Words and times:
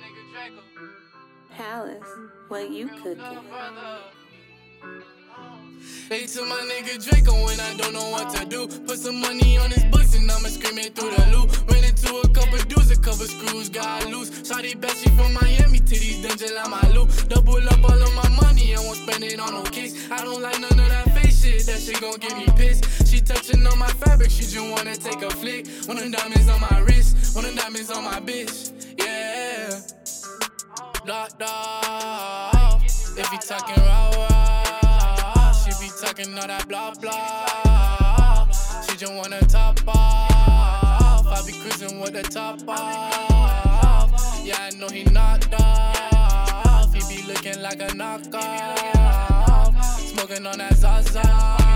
my 0.00 0.06
nigga 0.06 0.22
Drako. 0.32 1.56
Palace, 1.56 2.12
what 2.48 2.70
you 2.70 2.88
cooking? 2.88 3.16
They 6.08 6.26
to 6.26 6.44
my 6.44 6.56
nigga 6.70 7.04
Drako 7.04 7.44
when 7.46 7.60
I 7.60 7.76
don't 7.76 7.92
know 7.92 8.10
what 8.10 8.34
to 8.34 8.46
do. 8.46 8.66
Put 8.66 8.98
some 8.98 9.20
money 9.20 9.58
on 9.58 9.70
his 9.70 9.84
books 9.84 10.16
and 10.16 10.30
I'ma 10.30 10.48
scream 10.48 10.78
it 10.78 10.94
through 10.94 11.10
the 11.10 11.36
loop. 11.36 11.70
Ran 11.70 11.84
into 11.84 12.16
a 12.16 12.28
couple 12.28 12.58
dudes, 12.58 12.90
a 12.90 12.96
couple 12.96 13.26
screws 13.26 13.68
got 13.68 14.06
loose. 14.06 14.30
Shotty 14.42 14.80
Bessie 14.80 15.10
from 15.10 15.34
Miami 15.34 15.78
to 15.78 15.84
these 15.84 16.22
dungeons 16.22 16.52
like 16.52 16.70
my 16.70 16.90
loot. 16.90 17.28
Double 17.28 17.56
up 17.56 17.84
all 17.84 18.02
of 18.02 18.14
my 18.14 18.28
money, 18.42 18.74
I 18.74 18.80
won't 18.80 18.96
spend 18.96 19.24
it 19.24 19.38
on 19.38 19.52
no 19.52 19.62
kicks. 19.62 20.10
I 20.10 20.24
don't 20.24 20.40
like 20.40 20.60
none 20.60 20.78
of 20.78 20.88
that 20.88 21.14
face 21.14 21.42
shit, 21.42 21.66
that 21.66 21.80
shit 21.80 22.00
gon' 22.00 22.18
get 22.18 22.36
me 22.36 22.46
pissed. 22.56 23.06
She 23.06 23.20
touching 23.20 23.66
on 23.66 23.78
my 23.78 23.88
fabric, 23.88 24.30
she 24.30 24.42
just 24.42 24.58
wanna 24.58 24.96
take 24.96 25.22
a 25.22 25.30
flick. 25.30 25.66
One 25.86 25.96
of 25.96 26.02
them 26.02 26.12
diamonds 26.12 26.48
on 26.48 26.60
my 26.60 26.78
wrist, 26.80 27.34
one 27.34 27.44
of 27.44 27.54
them 27.54 27.62
diamonds 27.62 27.90
on 27.90 28.04
my 28.04 28.20
bitch. 28.20 28.89
If 31.12 31.32
you 33.32 33.38
talking 33.38 33.82
raw, 33.82 34.10
raw, 34.10 35.52
she 35.52 35.70
be 35.84 35.90
talking 36.00 36.38
all 36.38 36.46
that 36.46 36.68
blah 36.68 36.94
blah. 36.94 38.46
She 38.82 38.96
just 38.96 39.12
wanna 39.12 39.40
top 39.40 39.80
off. 39.88 41.26
I 41.26 41.42
be 41.44 41.52
cruising 41.52 41.98
with 41.98 42.12
the 42.12 42.22
top 42.22 42.60
off. 42.68 44.40
Yeah, 44.44 44.58
I 44.60 44.70
know 44.78 44.86
he 44.86 45.02
knocked 45.02 45.52
off. 45.60 46.94
He 46.94 47.00
be 47.16 47.22
looking 47.26 47.60
like 47.60 47.80
a 47.80 47.88
knockoff. 47.88 49.84
Smoking 50.12 50.46
on 50.46 50.58
that 50.58 50.76
Zaza. 50.76 51.69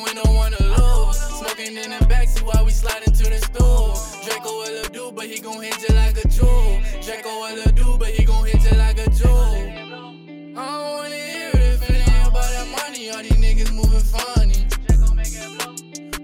Wanna 0.00 0.22
don't 0.22 0.34
wanna 0.34 0.62
lose. 0.62 1.16
Smoking 1.38 1.76
in 1.76 1.90
the 1.90 2.04
backseat 2.06 2.42
while 2.42 2.64
we 2.64 2.70
sliding 2.70 3.12
to 3.12 3.24
the 3.30 3.38
stool. 3.38 3.96
Draco 4.24 4.50
will 4.50 4.82
do, 4.90 5.12
but 5.12 5.26
he 5.26 5.38
gon' 5.40 5.62
hit 5.62 5.80
you 5.88 5.94
like 5.94 6.16
a 6.22 6.28
jewel. 6.28 6.80
Draco 7.02 7.28
will 7.28 7.72
do, 7.72 7.96
but 7.98 8.08
he 8.08 8.24
gon' 8.24 8.44
hit 8.46 8.62
you 8.70 8.76
like 8.78 8.98
a 8.98 9.10
jewel. 9.10 9.32
I 9.32 10.54
don't 10.54 10.96
wanna 10.96 11.14
hear 11.14 11.50
it 11.54 11.74
if 11.74 11.90
it 11.90 12.08
ain't 12.08 12.28
about 12.28 12.48
that 12.54 12.66
money. 12.78 13.10
All 13.10 13.22
these 13.22 13.32
niggas 13.32 13.72
moving 13.72 14.00
funny. 14.00 14.66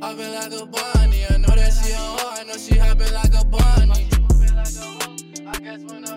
Hopping 0.01 0.33
like 0.35 0.53
a 0.53 0.67
bunny. 0.67 1.25
I 1.31 1.37
know 1.39 1.55
that 1.55 1.73
she 1.73 1.93
a 1.93 1.97
hoe, 1.97 2.41
I 2.41 2.45
know 2.45 2.57
she 2.57 2.77
hopping 2.79 3.13
like 3.13 3.35
a 3.35 3.45
bunny. 3.45 4.09
I 5.47 5.59
guess 5.61 5.81
when 5.85 6.09
I'm 6.09 6.12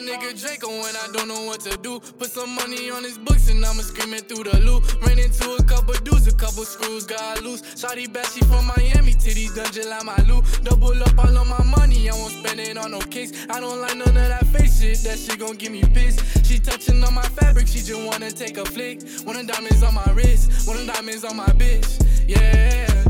nigga 0.00 0.32
Drako 0.32 0.68
when 0.82 0.96
I 0.96 1.08
don't 1.12 1.28
know 1.28 1.44
what 1.44 1.60
to 1.60 1.76
do. 1.78 2.00
Put 2.18 2.30
some 2.30 2.54
money 2.54 2.90
on 2.90 3.04
his 3.04 3.18
books 3.18 3.50
and 3.50 3.64
I'ma 3.64 3.82
scream 3.82 4.14
it 4.14 4.28
through 4.28 4.44
the 4.44 4.58
loop. 4.60 4.84
Ran 5.02 5.18
into 5.18 5.50
a 5.52 5.62
couple 5.64 5.94
dudes, 6.04 6.26
a 6.26 6.34
couple 6.34 6.64
screws 6.64 7.04
got 7.04 7.42
loose. 7.42 7.62
Shotty 7.62 8.10
Bessie 8.12 8.44
from 8.46 8.66
Miami 8.66 9.12
to 9.12 9.34
these 9.34 9.54
dungeons 9.54 9.86
like 9.86 10.04
my 10.04 10.16
loot. 10.26 10.44
Double 10.64 11.02
up 11.02 11.18
all 11.18 11.36
of 11.36 11.46
my 11.46 11.62
money, 11.76 12.08
I 12.08 12.14
won't 12.14 12.32
spend 12.32 12.60
it 12.60 12.76
on 12.78 12.92
no 12.92 13.00
kicks. 13.00 13.32
I 13.48 13.60
don't 13.60 13.80
like 13.80 13.96
none 13.96 14.08
of 14.08 14.14
that 14.14 14.46
face 14.46 14.80
shit, 14.80 14.98
that 15.04 15.18
shit 15.18 15.38
gon' 15.38 15.56
give 15.56 15.72
me 15.72 15.82
pissed. 15.82 16.46
She 16.46 16.58
touching 16.58 17.02
on 17.04 17.14
my 17.14 17.22
fabric, 17.22 17.66
she 17.66 17.80
just 17.80 18.00
wanna 18.04 18.30
take 18.30 18.56
a 18.56 18.64
flick. 18.64 19.02
One 19.24 19.36
of 19.36 19.46
diamonds 19.46 19.82
on 19.82 19.94
my 19.94 20.10
wrist, 20.12 20.66
one 20.66 20.76
of 20.76 20.86
diamonds 20.86 21.24
on 21.24 21.36
my 21.36 21.46
bitch. 21.46 21.88
Yeah. 22.26 23.09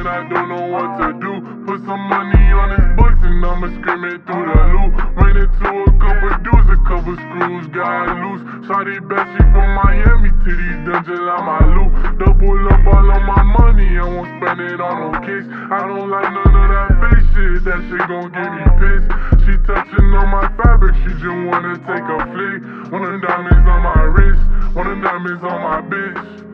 When 0.00 0.08
I 0.08 0.24
don't 0.32 0.48
know 0.48 0.64
what 0.72 0.96
to 0.96 1.12
do. 1.20 1.32
Put 1.68 1.84
some 1.84 2.00
money 2.08 2.44
on 2.56 2.72
his 2.72 2.88
books 2.96 3.20
and 3.20 3.44
I'ma 3.44 3.68
scream 3.68 4.08
it 4.08 4.24
through 4.24 4.48
the 4.48 4.60
loop. 4.72 4.96
Ran 5.12 5.36
into 5.44 5.68
a 5.76 5.92
couple 6.00 6.32
dudes, 6.40 6.68
a 6.72 6.78
couple 6.88 7.16
screws 7.20 7.68
got 7.68 8.08
loose. 8.16 8.40
Shotty 8.64 8.96
Bessie 8.96 9.44
from 9.52 9.68
Miami 9.76 10.32
to 10.32 10.50
these 10.56 10.80
dungeons 10.88 11.20
like 11.20 11.44
my 11.44 11.60
loot. 11.76 11.92
Double 12.16 12.64
up 12.72 12.80
all 12.88 13.12
of 13.12 13.22
my 13.28 13.44
money, 13.60 14.00
I 14.00 14.08
won't 14.08 14.24
spend 14.40 14.72
it 14.72 14.80
on 14.80 14.96
no 15.04 15.08
kicks. 15.20 15.44
I 15.68 15.84
don't 15.84 16.08
like 16.08 16.32
none 16.32 16.48
of 16.48 16.68
that 16.72 16.90
face 17.04 17.28
shit, 17.36 17.60
that 17.68 17.80
shit 17.92 18.00
gon' 18.08 18.32
get 18.32 18.50
me 18.56 18.64
pissed. 18.80 19.08
She 19.44 19.52
touching 19.68 20.16
on 20.16 20.32
my 20.32 20.48
fabric, 20.56 20.96
she 21.04 21.12
just 21.20 21.40
wanna 21.44 21.76
take 21.76 22.08
a 22.08 22.18
flick. 22.32 22.88
One 22.88 23.04
of 23.04 23.12
them 23.12 23.20
diamonds 23.20 23.68
on 23.68 23.80
my 23.84 24.00
wrist, 24.16 24.40
one 24.72 24.88
of 24.88 24.96
them 24.96 25.04
diamonds 25.04 25.44
on 25.44 25.60
my 25.60 25.84
bitch. 25.84 26.49